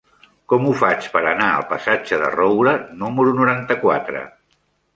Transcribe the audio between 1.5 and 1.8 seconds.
al